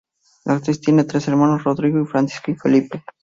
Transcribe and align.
La 0.45 0.55
actriz 0.55 0.81
tiene 0.81 1.03
tres 1.03 1.27
hermanos; 1.27 1.63
Rodrigo, 1.63 2.03
Francisca 2.07 2.51
y 2.51 2.55
Felipe. 2.55 3.03